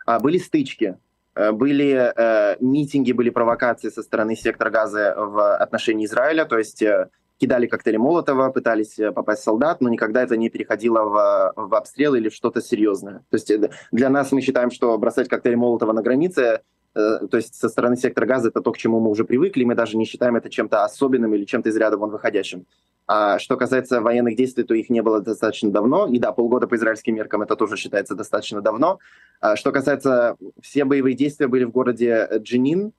а 0.05 0.19
были 0.19 0.39
стычки 0.39 0.85
э, 0.85 0.97
были 1.35 2.13
э, 2.17 2.57
митинги, 2.61 3.13
были 3.13 3.31
провокации 3.31 3.89
со 3.89 4.03
стороны 4.03 4.37
сектора 4.37 4.71
газа 4.71 5.15
в 5.17 5.57
отношении 5.57 6.07
Израиля, 6.07 6.45
то 6.45 6.59
есть 6.59 6.83
э, 6.83 7.09
кидали 7.41 7.67
коктейли 7.67 7.97
Молотова, 7.97 8.51
пытались 8.51 8.99
э, 8.99 9.13
попасть 9.13 9.41
в 9.41 9.45
солдат, 9.45 9.81
но 9.81 9.89
никогда 9.89 10.23
это 10.23 10.37
не 10.37 10.51
переходило 10.51 11.05
в, 11.05 11.53
в 11.57 11.75
обстрел 11.75 12.15
или 12.15 12.29
в 12.29 12.35
что-то 12.35 12.61
серьезное. 12.61 13.25
То 13.31 13.37
есть 13.37 13.51
э, 13.51 13.71
для 13.91 14.11
нас 14.11 14.31
мы 14.31 14.43
считаем, 14.43 14.71
что 14.71 14.97
бросать 14.99 15.29
коктейли 15.29 15.57
Молотова 15.57 15.93
на 15.93 16.03
границе, 16.03 16.43
э, 16.43 16.61
то 16.93 17.37
есть 17.37 17.55
со 17.55 17.69
стороны 17.69 17.97
сектора 17.97 18.27
газа, 18.27 18.49
это 18.49 18.61
то, 18.61 18.73
к 18.73 18.79
чему 18.79 19.01
мы 19.01 19.11
уже 19.11 19.25
привыкли, 19.25 19.65
мы 19.65 19.75
даже 19.75 19.97
не 19.97 20.05
считаем 20.05 20.37
это 20.37 20.51
чем-то 20.51 20.85
особенным 20.85 21.35
или 21.35 21.45
чем-то 21.45 21.69
из 21.69 21.77
ряда 21.77 21.97
вон 21.97 22.11
выходящим. 22.11 22.67
А 23.07 23.39
что 23.39 23.57
касается 23.57 24.01
военных 24.01 24.37
действий, 24.37 24.63
то 24.63 24.75
их 24.75 24.89
не 24.89 25.03
было 25.03 25.21
достаточно 25.21 25.71
давно. 25.71 26.07
И 26.07 26.19
да, 26.19 26.31
полгода 26.31 26.69
по 26.69 26.77
израильским 26.77 27.17
меркам 27.17 27.43
это 27.43 27.57
тоже 27.57 27.77
считается 27.77 28.15
достаточно 28.15 28.61
давно. 28.61 29.01
А 29.41 29.57
что 29.57 29.73
касается, 29.73 30.37
все 30.61 30.85
боевые 30.85 31.17
действия 31.17 31.49
были 31.49 31.65
в 31.65 31.73
городе 31.73 32.29
Джинин, 32.39 32.93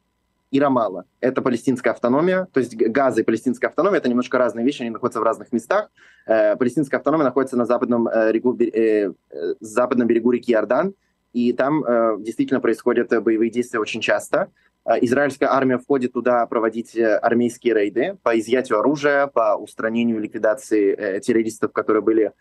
и 0.51 0.59
Рамала. 0.59 1.05
Это 1.21 1.41
палестинская 1.41 1.93
автономия, 1.93 2.47
то 2.51 2.59
есть 2.59 2.75
Газа 2.75 3.21
и 3.21 3.23
палестинская 3.23 3.69
автономия— 3.69 3.97
это 3.99 4.09
немножко 4.09 4.37
разные 4.37 4.65
вещи, 4.65 4.81
они 4.81 4.89
находятся 4.89 5.21
в 5.21 5.23
разных 5.23 5.53
местах. 5.53 5.89
Э, 6.27 6.57
палестинская 6.57 6.97
автономия 6.97 7.23
находится 7.23 7.55
на 7.55 7.65
западном, 7.65 8.07
э, 8.09 8.31
регу, 8.33 8.55
э, 8.59 9.13
э, 9.29 9.53
западном 9.61 10.07
берегу 10.07 10.31
реки 10.31 10.51
Иордан, 10.51 10.93
и 11.33 11.53
там 11.53 11.83
э, 11.83 12.17
действительно 12.19 12.59
происходят 12.59 13.09
боевые 13.23 13.49
действия 13.49 13.79
очень 13.79 14.01
часто. 14.01 14.49
Э, 14.85 14.93
израильская 15.01 15.47
армия 15.47 15.77
входит 15.77 16.13
туда 16.13 16.45
проводить 16.47 16.95
э, 16.95 17.17
армейские 17.17 17.73
рейды 17.73 18.17
по 18.23 18.37
изъятию 18.39 18.79
оружия, 18.79 19.27
по 19.27 19.55
устранению 19.55 20.19
ликвидации 20.19 20.93
э, 20.93 21.19
террористов, 21.19 21.71
которые 21.71 22.01
были 22.01 22.31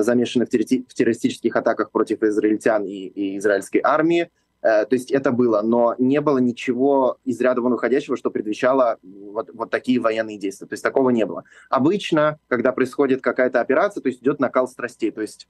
замешаны 0.00 0.44
в 0.44 0.50
террористических 0.50 1.56
атаках 1.56 1.90
против 1.90 2.22
израильтян 2.22 2.84
и, 2.84 3.06
и 3.06 3.38
израильской 3.38 3.80
армии. 3.82 4.28
Э, 4.60 4.84
то 4.86 4.94
есть 4.94 5.10
это 5.10 5.32
было, 5.32 5.62
но 5.62 5.94
не 5.98 6.20
было 6.20 6.38
ничего 6.38 7.18
из 7.24 7.40
ряда 7.40 7.60
вон 7.60 7.72
уходящего, 7.72 8.16
что 8.16 8.30
предвещало 8.30 8.98
вот, 9.02 9.50
вот 9.52 9.70
такие 9.70 10.00
военные 10.00 10.38
действия. 10.38 10.66
То 10.66 10.74
есть 10.74 10.82
такого 10.82 11.10
не 11.10 11.24
было. 11.26 11.44
Обычно, 11.70 12.38
когда 12.48 12.72
происходит 12.72 13.22
какая-то 13.22 13.60
операция, 13.60 14.02
то 14.02 14.08
есть 14.08 14.22
идет 14.22 14.40
накал 14.40 14.68
страстей. 14.68 15.10
То 15.10 15.22
есть 15.22 15.48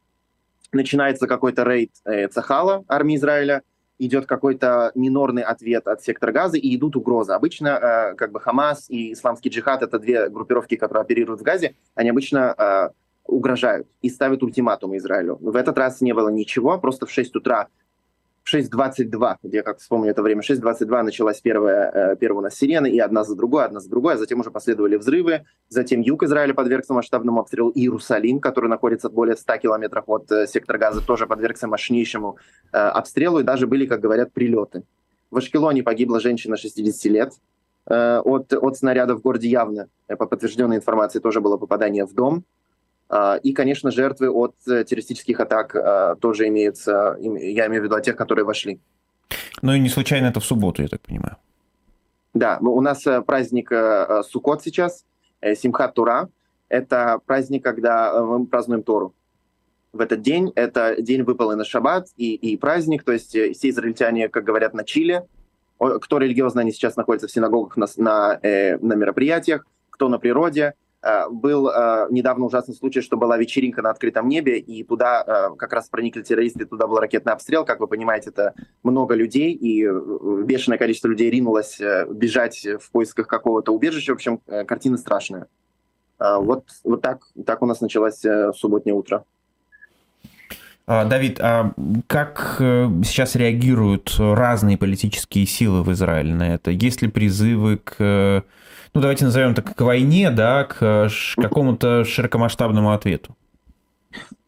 начинается 0.72 1.26
какой-то 1.26 1.64
рейд 1.64 1.92
э, 2.04 2.28
Цахала, 2.28 2.84
армии 2.88 3.16
Израиля, 3.16 3.62
идет 3.98 4.26
какой-то 4.26 4.92
минорный 4.94 5.42
ответ 5.42 5.87
от 5.88 6.02
сектора 6.02 6.32
Газа 6.32 6.56
и 6.56 6.76
идут 6.76 6.96
угрозы. 6.96 7.32
Обычно 7.32 7.68
э, 7.68 8.14
как 8.14 8.32
бы 8.32 8.40
Хамас 8.40 8.88
и 8.88 9.12
Исламский 9.12 9.50
джихад— 9.50 9.82
это 9.82 9.98
две 9.98 10.28
группировки, 10.28 10.76
которые 10.76 11.02
оперируют 11.02 11.40
в 11.40 11.44
Газе, 11.44 11.75
они 11.94 12.10
обычно 12.10 12.54
э, 12.56 12.90
угрожают 13.25 13.88
и 14.00 14.08
ставят 14.08 14.42
ультиматумы 14.42 14.96
Израилю. 14.96 15.37
В 15.40 15.56
этот 15.56 15.76
раз 15.78 16.00
не 16.00 16.12
было 16.12 16.28
ничего, 16.28 16.78
просто 16.78 17.06
в 17.06 17.10
6 17.10 17.37
утра 17.37 17.68
6.22, 18.52 19.36
я 19.42 19.62
как 19.62 19.78
вспомню 19.78 20.10
это 20.10 20.22
время, 20.22 20.40
6.22 20.40 21.02
началась 21.02 21.40
первая, 21.40 21.90
э, 21.92 22.16
первая 22.16 22.38
у 22.38 22.42
нас 22.42 22.54
сирена, 22.54 22.86
и 22.86 22.98
одна 22.98 23.24
за 23.24 23.36
другой, 23.36 23.64
одна 23.64 23.80
за 23.80 23.90
другой, 23.90 24.14
а 24.14 24.16
затем 24.16 24.40
уже 24.40 24.50
последовали 24.50 24.96
взрывы, 24.96 25.44
затем 25.68 26.00
юг 26.00 26.22
Израиля 26.22 26.54
подвергся 26.54 26.94
масштабному 26.94 27.40
обстрелу, 27.40 27.70
Иерусалим, 27.74 28.40
который 28.40 28.70
находится 28.70 29.10
более 29.10 29.36
100 29.36 29.58
километров 29.58 30.04
от 30.06 30.32
э, 30.32 30.46
сектора 30.46 30.78
газа, 30.78 31.04
тоже 31.04 31.26
подвергся 31.26 31.68
мощнейшему 31.68 32.38
э, 32.72 32.78
обстрелу, 32.78 33.40
и 33.40 33.42
даже 33.42 33.66
были, 33.66 33.86
как 33.86 34.00
говорят, 34.00 34.32
прилеты. 34.32 34.82
В 35.30 35.36
Ашкелоне 35.36 35.82
погибла 35.82 36.20
женщина 36.20 36.56
60 36.56 37.12
лет, 37.12 37.32
от, 37.84 38.52
от 38.52 38.76
снаряда 38.76 39.14
в 39.14 39.22
городе 39.22 39.48
явно, 39.48 39.88
по 40.06 40.26
подтвержденной 40.26 40.76
информации, 40.76 41.20
тоже 41.20 41.40
было 41.40 41.56
попадание 41.56 42.04
в 42.04 42.12
дом. 42.12 42.44
А, 43.08 43.36
и, 43.36 43.52
конечно, 43.52 43.90
жертвы 43.90 44.28
от 44.30 44.54
э, 44.66 44.84
террористических 44.84 45.40
атак 45.40 45.74
а, 45.74 46.16
тоже 46.16 46.46
имеются, 46.48 47.16
я 47.20 47.66
имею 47.66 47.82
в 47.82 47.84
виду 47.84 47.94
о 47.94 48.00
тех, 48.02 48.16
которые 48.16 48.44
вошли. 48.44 48.80
Ну 49.62 49.72
и 49.72 49.80
не 49.80 49.88
случайно 49.88 50.26
это 50.26 50.40
в 50.40 50.44
субботу, 50.44 50.82
я 50.82 50.88
так 50.88 51.00
понимаю. 51.00 51.36
Да, 52.34 52.58
у 52.60 52.80
нас 52.82 53.06
э, 53.06 53.22
праздник 53.22 53.72
э, 53.72 54.22
Сукот 54.28 54.62
сейчас, 54.62 55.06
Симхат 55.42 55.94
Тура. 55.94 56.28
Это 56.68 57.18
праздник, 57.24 57.64
когда 57.64 58.22
мы 58.22 58.46
празднуем 58.46 58.82
Тору. 58.82 59.14
В 59.94 60.02
этот 60.02 60.20
день, 60.20 60.52
это 60.54 61.00
день 61.00 61.22
выпал 61.22 61.52
и 61.52 61.56
на 61.56 61.64
шаббат, 61.64 62.08
и, 62.18 62.34
и 62.34 62.58
праздник, 62.58 63.04
то 63.04 63.12
есть 63.12 63.30
все 63.30 63.70
израильтяне, 63.70 64.28
как 64.28 64.44
говорят, 64.44 64.74
на 64.74 64.84
Чили. 64.84 65.22
Кто 65.78 66.18
религиозно, 66.18 66.60
они 66.60 66.72
сейчас 66.72 66.96
находятся 66.96 67.26
в 67.26 67.30
синагогах 67.30 67.78
на, 67.78 67.86
на, 67.96 68.38
на 68.42 68.94
мероприятиях, 68.94 69.64
кто 69.90 70.10
на 70.10 70.18
природе– 70.18 70.74
Э, 70.82 70.88
был 71.30 71.68
э, 71.68 72.06
недавно 72.10 72.46
ужасный 72.46 72.74
случай, 72.74 73.00
что 73.00 73.16
была 73.16 73.38
вечеринка 73.38 73.82
на 73.82 73.90
открытом 73.90 74.28
небе, 74.28 74.58
и 74.58 74.82
туда 74.82 75.22
э, 75.24 75.56
как 75.56 75.72
раз 75.72 75.88
проникли 75.88 76.22
террористы, 76.22 76.66
туда 76.66 76.86
был 76.86 76.96
ракетный 76.96 77.32
обстрел. 77.32 77.64
Как 77.64 77.80
вы 77.80 77.86
понимаете, 77.86 78.30
это 78.30 78.54
много 78.82 79.14
людей, 79.14 79.52
и 79.52 79.86
бешеное 80.44 80.78
количество 80.78 81.08
людей 81.08 81.30
ринулось 81.30 81.80
бежать 82.10 82.66
в 82.80 82.90
поисках 82.90 83.28
какого-то 83.28 83.72
убежища. 83.72 84.12
В 84.12 84.16
общем, 84.16 84.38
картина 84.66 84.96
страшная. 84.96 85.46
Вот, 86.18 86.64
вот 86.82 87.00
так, 87.00 87.20
так 87.46 87.62
у 87.62 87.66
нас 87.66 87.80
началось 87.80 88.24
субботнее 88.56 88.94
утро. 88.94 89.24
А, 90.90 91.04
Давид, 91.04 91.38
а 91.38 91.73
как 92.07 92.57
сейчас 92.59 93.37
реагируют 93.37 94.16
разные 94.18 94.78
политические 94.78 95.45
силы 95.45 95.83
в 95.83 95.92
Израиле 95.92 96.35
на 96.35 96.54
это? 96.54 96.71
Есть 96.71 97.02
ли 97.02 97.09
призывы 97.09 97.76
к 97.76 98.42
ну 98.95 99.02
давайте 99.02 99.26
назовем 99.26 99.54
так, 99.54 99.75
к 99.75 99.80
войне, 99.83 100.30
да, 100.30 100.64
к 100.64 101.11
какому-то 101.37 102.04
широкомасштабному 102.04 102.92
ответу? 102.92 103.37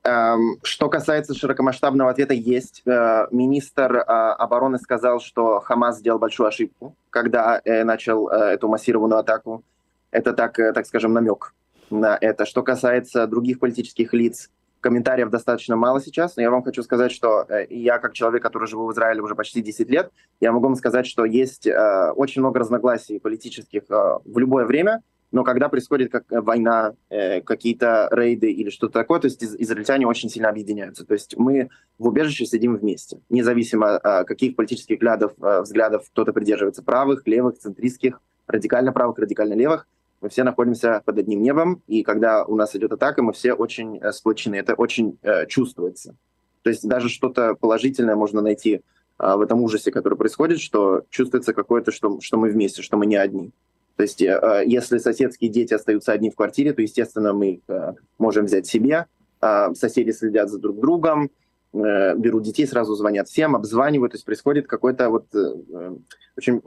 Эм, 0.03 0.57
что 0.63 0.89
касается 0.89 1.35
широкомасштабного 1.35 2.11
ответа, 2.11 2.33
есть. 2.33 2.83
Э, 2.87 3.27
министр 3.31 3.97
э, 3.97 4.03
обороны 4.03 4.79
сказал, 4.79 5.21
что 5.21 5.61
Хамас 5.61 5.99
сделал 5.99 6.19
большую 6.19 6.47
ошибку, 6.47 6.97
когда 7.11 7.61
э, 7.63 7.85
начал 7.85 8.29
эту 8.29 8.69
массированную 8.69 9.19
атаку. 9.19 9.63
Это, 10.11 10.33
так, 10.33 10.57
так 10.57 10.87
скажем, 10.87 11.13
намек 11.13 11.55
на 11.91 12.17
это. 12.19 12.47
Что 12.47 12.63
касается 12.63 13.27
других 13.27 13.59
политических 13.59 14.15
лиц, 14.15 14.49
комментариев 14.81 15.31
достаточно 15.31 15.77
мало 15.77 16.01
сейчас, 16.01 16.37
но 16.37 16.43
я 16.43 16.51
вам 16.51 16.63
хочу 16.63 16.83
сказать, 16.83 17.13
что 17.13 17.45
э, 17.49 17.67
я, 17.71 17.99
как 17.99 18.13
человек, 18.13 18.43
который 18.43 18.69
живу 18.69 18.87
в 18.87 18.93
Израиле 18.93 19.23
уже 19.23 19.35
почти 19.35 19.63
10 19.63 19.89
лет, 19.91 20.11
я 20.41 20.53
могу 20.53 20.67
вам 20.67 20.77
сказать, 20.77 21.07
что 21.07 21.25
есть 21.25 21.67
э, 21.67 22.11
очень 22.17 22.43
много 22.43 22.61
разногласий 22.61 23.21
политических 23.21 23.83
э, 23.89 24.19
в 24.25 24.39
любое 24.39 24.65
время, 24.65 25.03
но 25.33 25.45
когда 25.45 25.69
происходит 25.69 26.11
как 26.11 26.25
война, 26.31 26.95
э, 27.09 27.41
какие-то 27.41 28.09
рейды 28.11 28.51
или 28.51 28.71
что-то 28.71 28.95
такое, 28.95 29.21
то 29.21 29.27
есть 29.27 29.43
из- 29.43 29.55
израильтяне 29.57 30.07
очень 30.07 30.29
сильно 30.29 30.49
объединяются. 30.49 31.05
То 31.07 31.15
есть 31.15 31.37
мы 31.37 31.71
в 31.99 32.09
убежище 32.09 32.47
сидим 32.47 32.77
вместе, 32.77 33.21
независимо 33.29 34.01
э, 34.03 34.25
каких 34.25 34.57
политических 34.57 34.97
взглядов, 34.97 35.33
э, 35.41 35.61
взглядов 35.61 36.07
кто-то 36.11 36.33
придерживается 36.33 36.83
правых, 36.83 37.27
левых, 37.27 37.59
центристских, 37.59 38.21
радикально 38.47 38.93
правых, 38.93 39.19
радикально 39.19 39.55
левых 39.55 39.87
мы 40.21 40.29
все 40.29 40.45
находимся 40.45 41.03
под 41.05 41.19
одним 41.19 41.43
небом, 41.43 41.83
и 41.87 42.03
когда 42.03 42.45
у 42.45 42.57
нас 42.57 42.77
идет 42.77 42.93
атака, 42.93 43.23
мы 43.23 43.33
все 43.33 43.55
очень 43.55 43.99
э, 43.99 44.13
сплочены. 44.13 44.57
Это 44.57 44.75
очень 44.75 45.19
э, 45.23 45.47
чувствуется. 45.47 46.15
То 46.63 46.71
есть 46.71 46.87
даже 46.87 47.09
что-то 47.09 47.55
положительное 47.55 48.17
можно 48.17 48.43
найти 48.43 48.83
э, 49.19 49.35
в 49.37 49.41
этом 49.41 49.63
ужасе, 49.63 49.91
который 49.91 50.19
происходит, 50.19 50.61
что 50.61 51.05
чувствуется 51.09 51.55
какое-то, 51.55 51.91
что, 51.91 52.21
что 52.21 52.37
мы 52.37 52.51
вместе, 52.51 52.83
что 52.83 52.97
мы 52.97 53.07
не 53.07 53.17
одни. 53.17 53.53
То 53.97 54.03
есть 54.03 54.21
э, 54.21 54.63
если 54.67 54.99
соседские 54.99 55.51
дети 55.51 55.73
остаются 55.73 56.13
одни 56.13 56.31
в 56.31 56.37
квартире, 56.37 56.73
то, 56.75 56.83
естественно, 56.83 57.33
мы 57.33 57.53
их 57.53 57.61
э, 57.69 57.95
можем 58.19 58.45
взять 58.45 58.67
себе. 58.67 59.07
Э, 59.41 59.75
соседи 59.75 60.11
следят 60.11 60.51
за 60.51 60.59
друг 60.59 60.81
другом, 60.81 61.31
э, 61.73 62.15
берут 62.17 62.43
детей, 62.43 62.67
сразу 62.67 62.95
звонят 62.95 63.29
всем, 63.29 63.57
обзванивают. 63.57 64.13
То 64.13 64.17
есть 64.17 64.27
происходит 64.27 64.67
какой-то 64.67 65.09
вот 65.09 65.27
э, 65.35 65.39
э 65.73 65.97
очень 66.37 66.63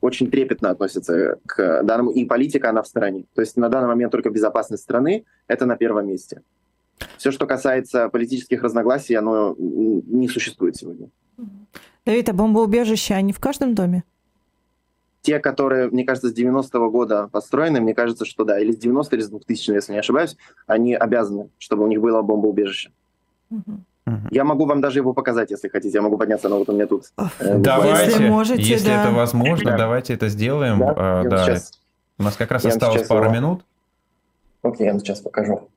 очень 0.00 0.30
трепетно 0.30 0.70
относится 0.70 1.38
к 1.46 1.82
данному, 1.82 2.10
и 2.10 2.24
политика, 2.24 2.70
она 2.70 2.82
в 2.82 2.86
стороне. 2.86 3.24
То 3.34 3.42
есть 3.42 3.56
на 3.56 3.68
данный 3.68 3.88
момент 3.88 4.12
только 4.12 4.30
безопасность 4.30 4.82
страны— 4.82 5.24
это 5.48 5.66
на 5.66 5.76
первом 5.76 6.06
месте. 6.06 6.42
Все, 7.18 7.30
что 7.30 7.46
касается 7.46 8.08
политических 8.08 8.62
разногласий, 8.62 9.14
оно 9.14 9.54
не 9.58 10.28
существует 10.28 10.76
сегодня. 10.76 11.08
Давид, 12.04 12.28
а 12.28 12.32
бомбоубежища, 12.32 13.16
они 13.16 13.32
в 13.32 13.40
каждом 13.40 13.74
доме? 13.74 14.04
Те, 15.22 15.40
которые, 15.40 15.90
мне 15.90 16.04
кажется, 16.04 16.28
с 16.30 16.34
90-го 16.34 16.88
года 16.90 17.28
построены, 17.32 17.80
мне 17.80 17.94
кажется, 17.94 18.24
что 18.24 18.44
да, 18.44 18.60
или 18.60 18.70
с 18.70 18.76
90 18.76 19.16
или 19.16 19.22
с 19.22 19.28
2000 19.28 19.72
если 19.72 19.92
не 19.92 19.98
ошибаюсь, 19.98 20.36
они 20.66 20.94
обязаны, 20.94 21.50
чтобы 21.58 21.84
у 21.84 21.88
них 21.88 22.00
было 22.00 22.22
бомбоубежище. 22.22 22.92
Угу. 23.50 23.80
Я 24.30 24.44
могу 24.44 24.66
вам 24.66 24.80
даже 24.80 25.00
его 25.00 25.12
показать, 25.12 25.50
если 25.50 25.68
хотите. 25.68 25.98
Я 25.98 26.02
могу 26.02 26.16
подняться, 26.16 26.48
но 26.48 26.58
вот 26.58 26.68
у 26.68 26.72
меня 26.72 26.86
тут. 26.86 27.06
Э, 27.40 27.58
давайте, 27.58 28.10
если, 28.12 28.28
можете, 28.28 28.62
если 28.62 28.88
да. 28.88 29.02
это 29.02 29.12
возможно, 29.12 29.72
да. 29.72 29.76
давайте 29.76 30.14
это 30.14 30.28
сделаем. 30.28 30.78
Да, 30.78 30.94
а, 30.96 31.24
да. 31.24 31.44
Сейчас, 31.44 31.80
у 32.18 32.22
нас 32.22 32.36
как 32.36 32.52
раз 32.52 32.64
осталось 32.64 33.06
пару 33.06 33.24
его... 33.24 33.34
минут. 33.34 33.64
Окей, 34.62 34.86
я 34.86 34.92
вам 34.92 35.00
сейчас 35.00 35.20
покажу. 35.20 35.68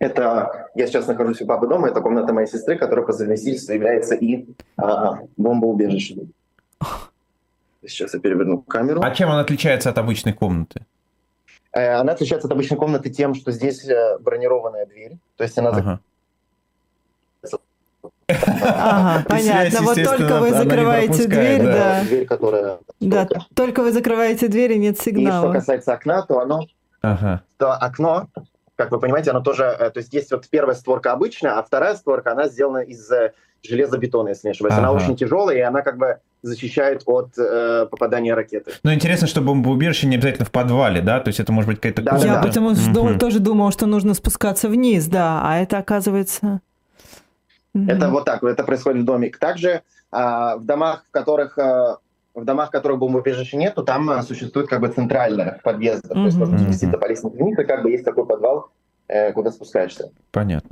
Это 0.00 0.70
я 0.74 0.86
сейчас 0.86 1.06
нахожусь 1.06 1.40
у 1.40 1.46
папы 1.46 1.68
дома. 1.68 1.88
Это 1.88 2.00
комната 2.00 2.32
моей 2.32 2.48
сестры, 2.48 2.76
которая 2.76 3.06
по 3.06 3.12
совместительству 3.12 3.72
является 3.72 4.14
и 4.14 4.46
а, 4.76 5.20
бомбоубежищем. 5.36 6.32
Сейчас 7.82 8.14
я 8.14 8.20
переверну 8.20 8.58
камеру. 8.62 9.00
А 9.02 9.10
чем 9.12 9.30
она 9.30 9.40
отличается 9.40 9.90
от 9.90 9.98
обычной 9.98 10.32
комнаты? 10.32 10.84
Э, 11.72 11.94
она 11.94 12.12
отличается 12.12 12.48
от 12.48 12.52
обычной 12.52 12.76
комнаты 12.76 13.10
тем, 13.10 13.34
что 13.34 13.52
здесь 13.52 13.84
э, 13.88 14.18
бронированная 14.18 14.86
дверь, 14.86 15.18
то 15.36 15.44
есть 15.44 15.56
она 15.58 15.70
ага. 15.70 16.00
Ага, 18.28 19.24
понятно. 19.28 19.80
Вот 19.82 19.96
только 19.96 20.38
вы 20.38 20.50
закрываете 20.50 21.26
дверь, 21.26 21.62
да. 21.62 22.02
Дверь, 22.02 22.26
которая... 22.26 22.78
Да, 23.00 23.28
только 23.54 23.82
вы 23.82 23.92
закрываете 23.92 24.48
дверь, 24.48 24.72
и 24.72 24.78
нет 24.78 25.00
сигнала. 25.00 25.46
И 25.46 25.48
что 25.48 25.52
касается 25.52 25.92
окна, 25.94 26.22
то 26.22 26.40
оно... 26.40 26.66
Ага. 27.00 27.42
То 27.58 27.72
окно, 27.72 28.28
как 28.76 28.90
вы 28.90 28.98
понимаете, 29.00 29.30
оно 29.30 29.40
тоже... 29.40 29.64
Э, 29.64 29.90
то 29.90 29.98
есть 29.98 30.12
есть 30.12 30.30
вот 30.30 30.48
первая 30.48 30.74
створка 30.74 31.12
обычная, 31.12 31.58
а 31.58 31.62
вторая 31.62 31.94
створка, 31.94 32.32
она 32.32 32.48
сделана 32.48 32.78
из 32.78 33.10
э, 33.10 33.32
железобетона, 33.62 34.30
если 34.30 34.48
не 34.48 34.50
ошибаюсь. 34.50 34.74
Ага. 34.74 34.88
Она 34.88 34.92
очень 34.92 35.16
тяжелая, 35.16 35.56
и 35.56 35.60
она 35.60 35.82
как 35.82 35.96
бы 35.96 36.18
защищает 36.42 37.02
от 37.06 37.36
э, 37.38 37.86
попадания 37.90 38.34
ракеты. 38.34 38.72
Ну, 38.82 38.92
интересно, 38.92 39.26
что 39.26 39.40
бомбоубежище 39.40 40.06
не 40.06 40.16
обязательно 40.16 40.44
в 40.44 40.50
подвале, 40.50 41.00
да? 41.00 41.20
То 41.20 41.28
есть 41.28 41.40
это 41.40 41.52
может 41.52 41.68
быть 41.68 41.78
какая-то... 41.80 42.02
Да, 42.02 42.16
Я 42.18 42.34
да, 42.34 42.42
потому 42.42 42.74
что 42.74 43.00
угу. 43.00 43.18
тоже 43.18 43.40
думал, 43.40 43.72
что 43.72 43.86
нужно 43.86 44.14
спускаться 44.14 44.68
вниз, 44.68 45.06
да, 45.06 45.40
а 45.42 45.58
это 45.58 45.78
оказывается... 45.78 46.60
Mm-hmm. 47.78 47.92
Это 47.92 48.08
вот 48.08 48.24
так, 48.24 48.42
это 48.42 48.64
происходит 48.64 49.02
в 49.02 49.04
доме. 49.04 49.30
Также 49.30 49.82
а, 50.10 50.56
в 50.56 50.64
домах, 50.64 51.04
в 51.08 51.10
которых 51.10 51.58
а, 51.58 51.98
в 52.34 52.44
домах, 52.44 52.68
в 52.68 52.72
которых 52.72 52.98
бомбоубежища 52.98 53.56
нету, 53.56 53.84
там 53.84 54.08
а, 54.10 54.22
существует 54.22 54.68
как 54.68 54.80
бы 54.80 54.88
центральная 54.88 55.60
подъезд, 55.64 56.04
mm-hmm. 56.04 56.14
то 56.14 56.24
есть 56.24 56.36
можно 56.36 56.58
спуститься 56.58 56.98
по 56.98 57.06
лестнице 57.06 57.36
вниз, 57.36 57.58
и 57.58 57.64
как 57.64 57.82
бы 57.82 57.90
есть 57.90 58.04
такой 58.04 58.26
подвал, 58.26 58.70
куда 59.34 59.50
спускаешься. 59.50 60.10
Понятно. 60.30 60.70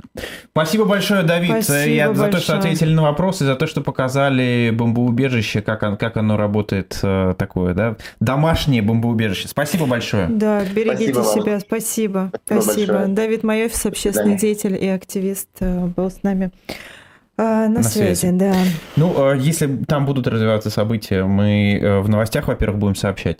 Спасибо 0.51 0.85
большое, 0.85 1.23
Давид, 1.23 1.63
Спасибо 1.63 1.89
и 1.89 1.99
за 1.99 2.07
большое. 2.07 2.31
то, 2.31 2.37
что 2.39 2.57
ответили 2.57 2.93
на 2.93 3.01
вопросы, 3.01 3.45
за 3.45 3.55
то, 3.55 3.65
что 3.65 3.81
показали 3.81 4.71
бомбоубежище, 4.71 5.61
как, 5.61 5.83
он, 5.83 5.97
как 5.97 6.17
оно 6.17 6.37
работает, 6.37 6.99
э, 7.01 7.33
такое, 7.37 7.73
да, 7.73 7.97
домашнее 8.19 8.81
бомбоубежище. 8.81 9.47
Спасибо 9.47 9.87
большое. 9.87 10.27
Да, 10.27 10.63
берегите 10.63 11.13
спасибо 11.13 11.43
себя, 11.43 11.51
вам. 11.53 11.61
спасибо. 11.61 12.31
Спасибо. 12.45 12.61
спасибо. 12.61 13.05
Давид 13.07 13.43
Маевец, 13.43 13.85
общественный 13.85 14.37
деятель 14.37 14.75
и 14.75 14.87
активист, 14.87 15.49
э, 15.59 15.85
был 15.87 16.11
с 16.11 16.21
нами. 16.21 16.51
На, 17.37 17.69
на 17.69 17.83
связи, 17.83 18.15
связи, 18.15 18.35
да. 18.35 18.55
Ну, 18.95 19.33
если 19.33 19.67
там 19.85 20.07
будут 20.07 20.25
развиваться 20.25 20.71
события, 20.71 21.23
мы, 21.23 21.77
э, 21.79 21.99
в 21.99 22.09
новостях, 22.09 22.47
во-первых, 22.47 22.79
будем 22.79 22.95
сообщать, 22.95 23.35